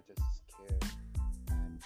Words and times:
scared. 0.00 0.84
And 1.50 1.78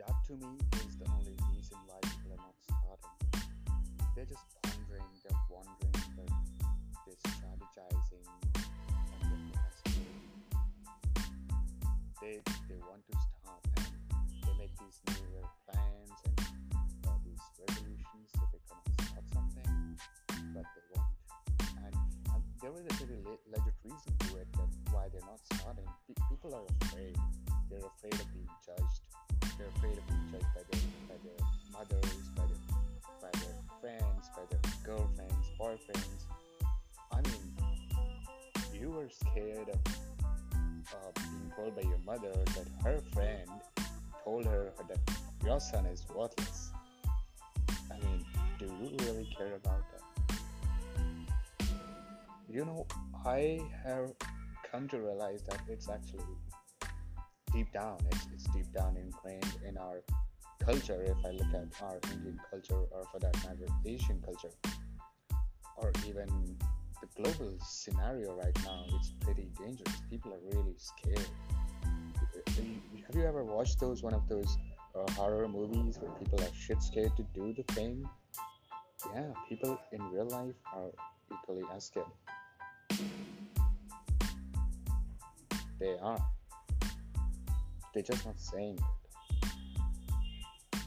that 0.00 0.14
to 0.26 0.32
me 0.34 0.58
is 0.86 0.98
the 0.98 1.06
only 1.06 1.36
reason 1.54 1.78
why 1.86 1.98
people 2.02 2.34
are 2.34 2.42
not 2.42 2.56
starting. 2.58 3.46
They're 4.16 4.26
just 4.26 4.42
pondering, 4.62 5.06
they're 5.22 5.38
wondering, 5.46 5.94
they're, 6.18 6.26
they're 7.06 7.22
strategizing, 7.30 8.26
and 9.22 9.30
they're. 9.30 9.62
They, 12.20 12.38
they 12.68 12.78
want 12.86 13.02
to 13.10 13.18
start 13.18 13.66
and 13.76 13.86
they 14.46 14.54
make 14.58 14.70
these 14.78 14.98
New 15.10 15.26
Year 15.34 15.42
plans 15.66 16.18
and 16.22 16.38
uh, 17.06 17.18
these 17.26 17.42
resolutions 17.58 18.30
they're 18.38 18.62
going 18.70 18.82
to 18.86 19.04
start 19.10 19.26
something, 19.34 19.98
but 20.54 20.66
they 20.70 20.84
won't. 20.94 21.18
And, 21.82 21.94
and 22.30 22.42
there 22.62 22.74
is 22.78 22.86
a 22.86 22.94
very 23.06 23.18
le- 23.26 23.42
legit 23.50 23.74
reason 23.82 24.14
to 24.22 24.38
it 24.38 24.46
that 24.54 24.70
why 24.92 25.08
they're 25.12 25.26
not 25.26 25.40
starting. 25.52 25.88
Pe- 26.06 26.22
people 26.28 26.54
are 26.54 26.66
afraid. 26.84 27.16
They're 27.70 27.88
afraid 27.96 28.14
of 28.14 28.28
being 28.32 28.48
judged. 28.64 29.00
They're 29.58 29.72
afraid 29.76 29.96
of 29.98 30.06
being 30.06 30.26
judged 30.30 30.52
by 30.54 30.62
their 30.70 30.80
by 31.08 31.16
their 31.24 31.40
mothers, 31.72 32.16
by 32.36 32.44
their 32.46 32.62
by 33.20 33.32
their 33.40 33.56
friends, 33.80 34.30
by 34.36 34.44
their 34.50 34.60
girlfriends, 34.84 35.46
boyfriends. 35.58 36.22
I 37.10 37.20
mean, 37.22 37.42
you 38.80 38.90
were 38.90 39.08
scared 39.08 39.68
of 39.68 39.80
uh, 40.92 41.10
being 41.16 41.52
told 41.56 41.74
by 41.76 41.82
your 41.82 41.98
mother 42.04 42.32
that 42.54 42.66
her 42.84 43.00
friend 43.12 43.48
told 44.24 44.44
her 44.46 44.72
that 44.88 44.98
your 45.44 45.60
son 45.60 45.86
is 45.86 46.04
worthless. 46.14 46.70
I 47.90 47.98
mean, 48.04 48.24
do 48.58 48.66
you 48.66 48.96
really 49.06 49.28
care 49.36 49.54
about 49.54 49.82
that? 49.92 50.02
You 52.48 52.64
know, 52.64 52.86
I 53.24 53.60
have 53.84 54.12
come 54.72 54.88
to 54.88 55.00
realize 55.00 55.42
that 55.42 55.60
it's 55.68 55.90
actually 55.90 56.24
deep 57.52 57.70
down, 57.74 57.98
it's, 58.10 58.26
it's 58.32 58.44
deep 58.54 58.72
down 58.74 58.96
ingrained 58.96 59.58
in 59.68 59.76
our 59.76 60.02
culture. 60.64 61.02
If 61.02 61.18
I 61.26 61.30
look 61.32 61.52
at 61.54 61.82
our 61.82 62.00
Indian 62.10 62.40
culture, 62.50 62.82
or 62.90 63.04
for 63.12 63.20
that 63.20 63.34
matter, 63.44 63.66
Asian 63.84 64.22
culture, 64.24 64.50
or 65.76 65.92
even 66.08 66.56
the 67.02 67.22
global 67.22 67.54
scenario 67.60 68.34
right 68.34 68.56
now, 68.64 68.86
it's 68.94 69.12
pretty 69.20 69.50
dangerous. 69.58 70.00
People 70.08 70.32
are 70.32 70.56
really 70.56 70.74
scared. 70.78 71.28
Have 73.06 73.14
you 73.14 73.26
ever 73.26 73.44
watched 73.44 73.78
those 73.78 74.02
one 74.02 74.14
of 74.14 74.26
those 74.26 74.56
uh, 74.94 75.10
horror 75.12 75.48
movies 75.48 75.98
where 76.00 76.12
people 76.12 76.40
are 76.40 76.54
shit 76.58 76.82
scared 76.82 77.14
to 77.18 77.24
do 77.34 77.52
the 77.52 77.74
thing? 77.74 78.08
Yeah, 79.14 79.32
people 79.48 79.78
in 79.92 80.00
real 80.10 80.28
life 80.28 80.54
are 80.72 80.90
equally 81.30 81.64
as 81.74 81.84
scared. 81.84 82.06
They 85.82 85.96
are. 86.00 86.24
They're 87.92 88.04
just 88.04 88.24
not 88.24 88.38
saying 88.38 88.78
it. 88.78 89.48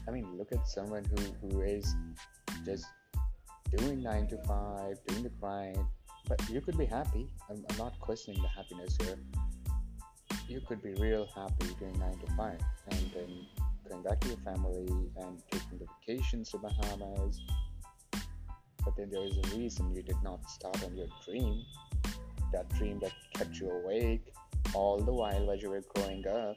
I 0.08 0.10
mean, 0.10 0.26
look 0.38 0.52
at 0.52 0.66
someone 0.66 1.04
who, 1.04 1.50
who 1.50 1.60
is 1.60 1.94
just 2.64 2.86
doing 3.76 4.02
9 4.02 4.26
to 4.28 4.38
5, 4.38 4.96
doing 5.06 5.22
the 5.22 5.28
grind, 5.38 5.76
but 6.26 6.40
you 6.48 6.62
could 6.62 6.78
be 6.78 6.86
happy. 6.86 7.28
I'm, 7.50 7.62
I'm 7.68 7.76
not 7.76 8.00
questioning 8.00 8.40
the 8.40 8.48
happiness 8.48 8.96
here. 9.02 9.18
You 10.48 10.62
could 10.66 10.82
be 10.82 10.94
real 10.94 11.28
happy 11.36 11.66
doing 11.78 11.98
9 11.98 12.18
to 12.26 12.32
5 12.34 12.58
and 12.92 13.10
then 13.14 13.46
going 13.90 14.02
back 14.02 14.18
to 14.20 14.28
your 14.28 14.38
family 14.38 15.10
and 15.18 15.42
taking 15.50 15.78
the 15.78 15.86
vacations 16.00 16.52
to 16.52 16.58
Bahamas. 16.58 17.42
But 18.82 18.96
then 18.96 19.10
there 19.10 19.26
is 19.26 19.36
a 19.36 19.56
reason 19.58 19.94
you 19.94 20.02
did 20.02 20.22
not 20.22 20.48
start 20.48 20.82
on 20.84 20.96
your 20.96 21.08
dream. 21.22 21.62
That 22.54 22.66
dream 22.78 22.98
that 23.00 23.12
kept 23.34 23.56
you 23.60 23.70
awake 23.70 24.32
all 24.76 24.98
the 24.98 25.12
while 25.12 25.46
while 25.46 25.56
you 25.56 25.70
were 25.70 25.84
growing 25.94 26.26
up. 26.28 26.56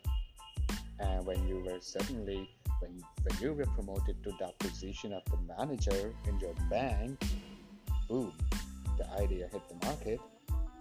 And 0.99 1.25
when 1.25 1.47
you 1.47 1.63
were 1.65 1.79
suddenly, 1.79 2.49
when, 2.81 3.01
when 3.23 3.35
you 3.41 3.53
were 3.53 3.65
promoted 3.77 4.21
to 4.25 4.31
that 4.41 4.59
position 4.59 5.13
of 5.13 5.23
the 5.31 5.39
manager 5.53 6.13
in 6.27 6.39
your 6.39 6.53
bank, 6.69 7.23
boom, 8.09 8.33
the 8.97 9.09
idea 9.23 9.47
hit 9.51 9.63
the 9.69 9.85
market. 9.87 10.19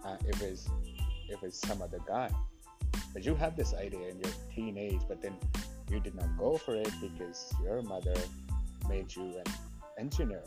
Uh, 0.03 0.17
it 0.27 0.39
was 0.41 0.69
it 1.29 1.41
was 1.41 1.55
some 1.55 1.81
other 1.81 1.99
guy. 2.07 2.29
But 3.13 3.25
you 3.25 3.35
had 3.35 3.55
this 3.55 3.73
idea 3.73 4.09
in 4.09 4.19
your 4.19 4.33
teenage, 4.53 5.01
but 5.07 5.21
then 5.21 5.35
you 5.89 5.99
did 5.99 6.15
not 6.15 6.37
go 6.37 6.57
for 6.57 6.75
it 6.75 6.91
because 7.01 7.53
your 7.63 7.81
mother 7.81 8.15
made 8.89 9.15
you 9.15 9.41
an 9.43 9.53
engineer. 9.97 10.43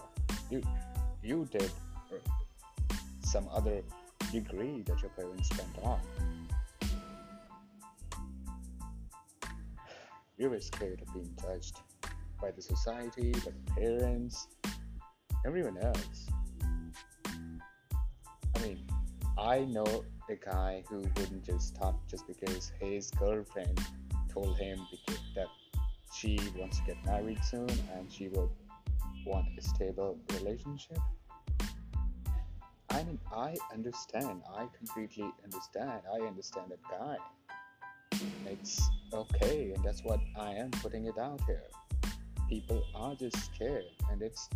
You 0.50 0.62
you 1.22 1.48
did 1.50 1.70
some 3.24 3.48
other 3.50 3.80
degree 4.30 4.82
that 4.82 5.00
your 5.00 5.10
parents 5.10 5.48
spent 5.48 5.74
on. 5.82 6.00
You 10.42 10.50
were 10.50 10.60
scared 10.60 11.00
of 11.00 11.14
being 11.14 11.32
judged 11.40 11.78
by 12.40 12.50
the 12.50 12.60
society, 12.60 13.30
by 13.30 13.52
the 13.52 13.80
parents, 13.80 14.48
everyone 15.46 15.78
else. 15.78 16.26
I 18.56 18.58
mean, 18.60 18.84
I 19.38 19.60
know 19.60 20.04
a 20.28 20.34
guy 20.34 20.82
who 20.88 20.96
wouldn't 20.96 21.44
just 21.44 21.76
stop 21.76 21.94
just 22.08 22.26
because 22.26 22.72
his 22.80 23.12
girlfriend 23.12 23.78
told 24.34 24.58
him 24.58 24.84
that 25.36 25.46
she 26.12 26.40
wants 26.58 26.80
to 26.80 26.86
get 26.86 27.06
married 27.06 27.44
soon 27.44 27.70
and 27.94 28.10
she 28.10 28.26
would 28.26 28.50
want 29.24 29.46
a 29.56 29.62
stable 29.62 30.18
relationship. 30.34 30.98
I 32.90 33.04
mean, 33.04 33.20
I 33.32 33.54
understand. 33.72 34.42
I 34.52 34.66
completely 34.76 35.30
understand. 35.44 36.02
I 36.12 36.26
understand 36.26 36.72
that 36.72 36.82
guy. 36.90 37.18
It's 38.46 38.82
okay, 39.12 39.72
and 39.74 39.84
that's 39.84 40.02
what 40.02 40.20
I 40.38 40.52
am 40.52 40.70
putting 40.70 41.06
it 41.06 41.18
out 41.18 41.40
here. 41.46 41.64
People 42.48 42.82
are 42.94 43.14
just 43.14 43.36
scared, 43.54 43.84
and 44.10 44.22
it's 44.22 44.48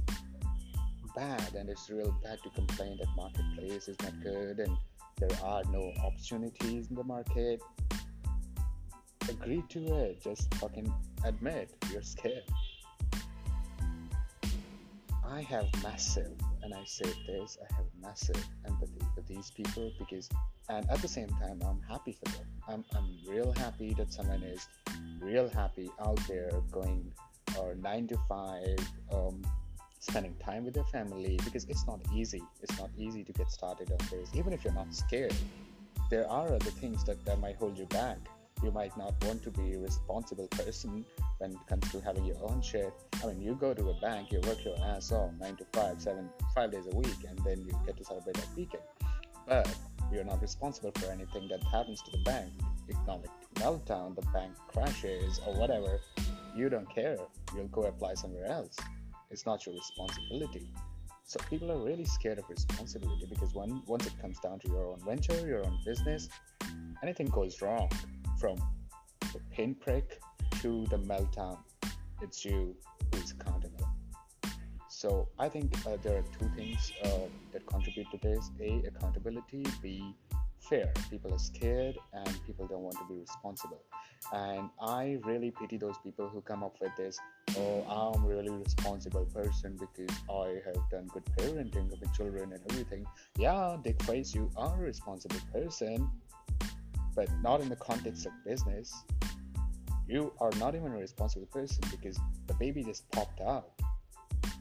bad, 1.15 1.55
and 1.55 1.69
it's 1.69 1.89
real 1.89 2.15
bad 2.23 2.39
to 2.43 2.51
complain 2.51 2.99
that 2.99 3.09
marketplace 3.17 3.89
is 3.89 3.97
not 4.03 4.13
good 4.23 4.59
and 4.59 4.77
there 5.19 5.31
are 5.43 5.63
no 5.73 5.93
opportunities 6.05 6.91
in 6.91 6.95
the 6.95 7.05
market. 7.05 7.63
Agree 9.31 9.65
to 9.71 9.95
it. 9.95 10.23
Just 10.23 10.53
fucking 10.57 10.93
admit 11.25 11.71
you're 11.91 12.03
scared. 12.03 12.45
I 15.27 15.41
have 15.41 15.67
massive, 15.83 16.33
and 16.63 16.75
I 16.75 16.85
say 16.85 17.11
this, 17.27 17.57
I 17.63 17.75
have 17.77 17.87
massive 18.01 18.47
empathy 18.67 19.06
these 19.27 19.51
people 19.51 19.93
because, 19.99 20.29
and 20.69 20.89
at 20.91 21.01
the 21.03 21.09
same 21.09 21.29
time, 21.29 21.61
I'm 21.65 21.81
happy 21.89 22.13
for 22.13 22.31
them. 22.33 22.47
I'm, 22.69 22.85
I'm 22.95 23.17
real 23.29 23.53
happy 23.53 23.95
that 23.95 24.13
someone 24.13 24.43
is 24.43 24.69
real 25.21 25.49
happy 25.49 25.91
out 26.01 26.21
there 26.29 26.51
going 26.71 27.13
or 27.59 27.75
nine 27.77 28.07
to 28.09 28.19
five, 28.29 28.79
um, 29.13 29.43
spending 30.01 30.35
time 30.37 30.65
with 30.65 30.75
their 30.75 30.85
family 30.85 31.39
because 31.45 31.65
it's 31.65 31.87
not 31.87 32.01
easy. 32.15 32.43
It's 32.63 32.79
not 32.79 32.91
easy 32.97 33.25
to 33.25 33.33
get 33.33 33.51
started 33.51 33.91
on 33.91 33.99
this, 34.11 34.31
even 34.35 34.53
if 34.53 34.65
you're 34.65 34.75
not 34.75 34.95
scared. 34.95 35.35
There 36.11 36.29
are 36.31 36.47
other 36.47 36.71
things 36.71 37.05
that, 37.05 37.25
that 37.25 37.41
might 37.41 37.57
hold 37.57 37.79
you 37.79 37.87
back. 37.87 38.19
You 38.63 38.71
might 38.71 38.97
not 38.97 39.13
want 39.25 39.43
to 39.43 39.51
be 39.51 39.75
a 39.75 39.79
responsible 39.79 40.49
person 40.49 41.05
when 41.39 41.53
it 41.53 41.59
comes 41.69 41.91
to 41.93 42.01
having 42.01 42.25
your 42.25 42.39
own 42.43 42.63
shit. 42.63 42.93
I 43.23 43.27
mean, 43.27 43.43
you 43.43 43.55
go 43.55 43.75
to 43.75 43.91
a 43.91 44.01
bank, 44.01 44.33
you 44.33 44.41
work 44.47 44.65
your 44.65 44.79
ass 44.83 45.13
off 45.13 45.31
nine 45.39 45.57
to 45.57 45.67
five, 45.73 46.01
seven, 46.01 46.31
five 46.55 46.73
days 46.73 46.87
a 46.91 46.97
week, 46.97 47.19
and 47.29 47.39
then 47.45 47.65
you 47.67 47.79
get 47.85 47.97
to 47.99 48.05
celebrate 48.05 48.37
that 48.37 48.49
weekend. 48.57 48.83
But 49.47 49.75
you're 50.13 50.25
not 50.25 50.43
responsible 50.43 50.93
for 50.97 51.11
anything 51.11 51.49
that 51.49 51.63
happens 51.65 52.03
to 52.03 52.11
the 52.11 52.19
bank. 52.19 52.53
Economic 52.89 53.31
meltdown, 53.55 54.15
the 54.15 54.23
bank 54.33 54.53
crashes, 54.69 55.41
or 55.47 55.55
whatever. 55.55 55.99
You 56.55 56.69
don't 56.69 56.89
care. 56.93 57.17
You'll 57.55 57.69
go 57.69 57.83
apply 57.83 58.15
somewhere 58.15 58.47
else. 58.47 58.77
It's 59.31 59.47
not 59.47 59.67
your 59.67 59.75
responsibility. 59.75 60.73
So 61.25 61.41
people 61.51 61.73
are 61.73 61.79
really 61.79 62.05
scared 62.05 62.39
of 62.39 62.49
responsibility 62.49 63.27
because 63.29 63.53
when, 63.53 63.83
once 63.87 64.07
it 64.07 64.13
comes 64.21 64.39
down 64.39 64.61
to 64.61 64.69
your 64.69 64.87
own 64.87 65.01
venture, 65.05 65.47
your 65.47 65.67
own 65.67 65.79
business, 65.85 66.29
anything 67.03 67.27
goes 67.27 67.61
wrong 67.61 67.91
from 68.39 68.57
the 69.33 69.41
pinprick 69.51 70.21
to 70.61 70.87
the 70.87 70.99
meltdown, 70.99 71.59
it's 72.23 72.45
you 72.45 72.77
who's 73.13 73.33
accountable. 73.33 73.56
So 74.97 75.29
I 75.39 75.51
think 75.51 75.77
uh, 75.87 75.99
there 76.03 76.17
are 76.17 76.25
two 76.39 76.49
things 76.57 76.91
uh, 77.05 77.29
that 77.53 77.67
contribute 77.67 78.11
to 78.13 78.19
this: 78.23 78.51
a, 78.59 78.83
accountability; 78.87 79.63
b, 79.83 80.15
fear. 80.71 80.91
People 81.11 81.35
are 81.35 81.39
scared 81.39 81.99
and 82.15 82.47
people 82.47 82.67
don't 82.67 82.81
want 82.81 82.97
to 82.97 83.05
be 83.07 83.21
responsible. 83.21 83.83
And 84.33 84.71
I 84.81 85.19
really 85.25 85.51
pity 85.51 85.77
those 85.77 85.99
people 86.03 86.31
who 86.31 86.41
come 86.41 86.65
up 86.65 86.77
with 86.81 86.97
this. 86.97 87.19
Oh, 87.59 88.15
I'm 88.17 88.25
a 88.25 88.27
really 88.27 88.49
responsible 88.49 89.27
person 89.27 89.77
because 89.79 90.17
I 90.31 90.63
have 90.65 90.81
done 90.91 91.09
good 91.13 91.27
parenting 91.37 91.93
of 91.93 92.01
the 92.01 92.09
children 92.17 92.55
and 92.55 92.63
everything. 92.71 93.05
Yeah, 93.37 93.77
dick 93.85 94.03
face, 94.05 94.35
you 94.35 94.51
are 94.57 94.77
a 94.77 94.83
responsible 94.83 95.43
person, 95.53 96.11
but 97.15 97.29
not 97.43 97.61
in 97.61 97.69
the 97.69 97.77
context 97.77 98.25
of 98.25 98.33
business. 98.47 98.95
You 100.09 100.33
are 100.41 100.53
not 100.53 100.75
even 100.75 100.93
a 100.93 100.99
responsible 100.99 101.49
person 101.49 101.83
because 101.91 102.19
the 102.47 102.55
baby 102.55 102.83
just 102.83 103.11
popped 103.11 103.43
out. 103.43 103.73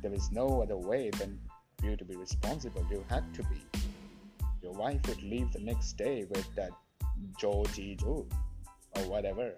There 0.05 0.13
is 0.13 0.31
no 0.31 0.61
other 0.61 0.77
way 0.77 1.09
than 1.09 1.39
you 1.81 1.95
to 1.97 2.05
be 2.05 2.15
responsible. 2.15 2.85
You 2.91 3.03
had 3.09 3.23
to 3.33 3.43
be. 3.45 3.65
Your 4.61 4.73
wife 4.73 4.99
would 5.07 5.23
leave 5.23 5.51
the 5.51 5.61
next 5.61 5.93
day 5.93 6.27
with 6.29 6.45
that 6.55 6.69
Joe 7.39 7.65
G. 7.73 7.95
Joe 7.95 8.27
or 8.95 9.01
whatever. 9.09 9.55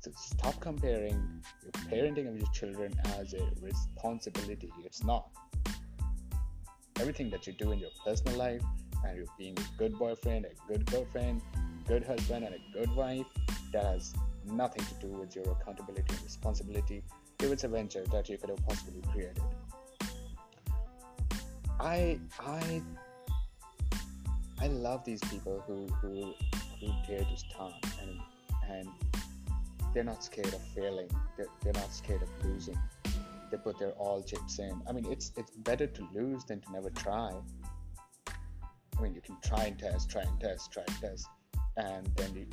So 0.00 0.10
stop 0.16 0.58
comparing 0.58 1.40
your 1.62 1.70
parenting 1.88 2.28
of 2.28 2.36
your 2.36 2.50
children 2.52 2.94
as 3.20 3.32
a 3.32 3.48
responsibility. 3.60 4.72
It's 4.84 5.04
not. 5.04 5.28
Everything 6.98 7.30
that 7.30 7.46
you 7.46 7.52
do 7.52 7.70
in 7.70 7.78
your 7.78 7.94
personal 8.04 8.36
life 8.36 8.62
and 9.06 9.16
you're 9.16 9.26
being 9.38 9.56
a 9.56 9.78
good 9.78 9.96
boyfriend, 10.00 10.46
a 10.46 10.68
good 10.68 10.84
girlfriend, 10.86 11.42
good 11.86 12.02
husband, 12.04 12.44
and 12.44 12.56
a 12.56 12.76
good 12.76 12.92
wife, 12.96 13.26
that 13.72 13.84
has 13.84 14.14
nothing 14.44 14.84
to 14.86 14.94
do 15.06 15.12
with 15.12 15.36
your 15.36 15.48
accountability 15.52 16.12
and 16.12 16.24
responsibility 16.24 17.04
if 17.42 17.50
it's 17.52 17.64
a 17.64 17.68
venture 17.68 18.04
that 18.12 18.28
you 18.28 18.38
could 18.38 18.50
have 18.50 18.64
possibly 18.66 19.02
created. 19.12 19.42
I 21.80 22.20
I 22.40 22.82
I 24.60 24.68
love 24.68 25.04
these 25.04 25.20
people 25.22 25.62
who 25.66 25.86
who 26.00 26.34
who 26.80 26.92
dare 27.06 27.24
to 27.24 27.36
start 27.36 27.74
and 28.00 28.20
and 28.70 28.88
they're 29.92 30.04
not 30.04 30.22
scared 30.24 30.54
of 30.54 30.62
failing. 30.74 31.10
They're, 31.36 31.46
they're 31.62 31.72
not 31.74 31.92
scared 31.92 32.22
of 32.22 32.28
losing. 32.44 32.78
They 33.50 33.58
put 33.58 33.78
their 33.78 33.90
all 33.90 34.22
chips 34.22 34.58
in. 34.58 34.80
I 34.88 34.92
mean, 34.92 35.06
it's 35.10 35.32
it's 35.36 35.50
better 35.50 35.86
to 35.86 36.08
lose 36.14 36.44
than 36.44 36.60
to 36.60 36.72
never 36.72 36.90
try. 36.90 37.32
I 38.28 39.02
mean, 39.02 39.14
you 39.14 39.20
can 39.20 39.36
try 39.42 39.64
and 39.64 39.78
test, 39.78 40.10
try 40.10 40.22
and 40.22 40.40
test, 40.40 40.72
try 40.72 40.84
and 40.86 41.00
test, 41.00 41.26
and 41.76 42.08
then 42.16 42.34
you 42.34 42.46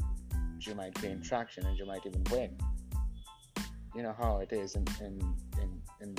you 0.60 0.76
might 0.76 1.00
gain 1.02 1.22
traction 1.22 1.66
and 1.66 1.78
you 1.78 1.86
might 1.86 2.06
even 2.06 2.24
win. 2.32 2.58
You 4.00 4.04
know 4.04 4.16
how 4.18 4.38
it 4.38 4.54
is 4.54 4.76
in 4.76 4.86
in 5.02 5.20
in 5.62 5.82
in, 6.00 6.16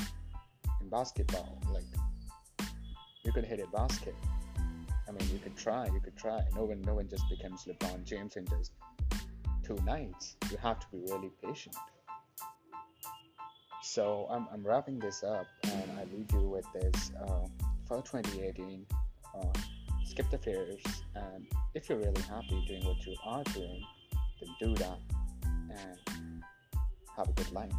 in 0.82 0.88
basketball. 0.90 1.58
Like 1.72 1.86
you 3.24 3.32
could 3.32 3.46
hit 3.46 3.58
a 3.58 3.66
basket. 3.74 4.14
I 5.08 5.12
mean, 5.12 5.26
you 5.32 5.38
could 5.38 5.56
try, 5.56 5.86
you 5.86 5.98
could 5.98 6.14
try. 6.14 6.42
No 6.54 6.64
one, 6.64 6.82
no 6.82 6.96
one 6.96 7.08
just 7.08 7.24
becomes 7.30 7.64
LeBron 7.64 8.04
James 8.04 8.36
in 8.36 8.44
just 8.48 8.72
two 9.64 9.78
nights. 9.86 10.36
You 10.50 10.58
have 10.58 10.78
to 10.80 10.86
be 10.92 10.98
really 11.10 11.30
patient. 11.42 11.74
So 13.82 14.26
I'm, 14.28 14.46
I'm 14.52 14.62
wrapping 14.62 14.98
this 14.98 15.22
up, 15.22 15.46
and 15.64 15.90
I 15.98 16.04
leave 16.14 16.30
you 16.34 16.50
with 16.50 16.66
this 16.74 17.12
uh, 17.18 17.46
for 17.88 18.02
2018. 18.02 18.84
Uh, 19.34 19.58
skip 20.04 20.28
the 20.28 20.36
fears, 20.36 20.82
and 21.14 21.46
if 21.74 21.88
you're 21.88 21.96
really 21.96 22.22
happy 22.28 22.62
doing 22.68 22.84
what 22.84 23.06
you 23.06 23.16
are 23.24 23.42
doing, 23.44 23.82
then 24.38 24.50
do 24.60 24.74
that 24.74 24.98
and 25.70 26.29
have 27.20 27.28
a 27.28 27.32
good 27.32 27.52
life. 27.52 27.72